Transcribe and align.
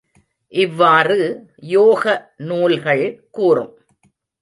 இவ்வாறு 0.53 1.17
யோக 1.69 2.03
நூல்கள் 2.43 3.05
கூறும். 3.31 3.73